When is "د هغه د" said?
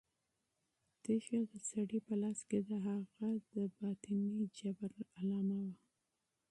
2.69-3.53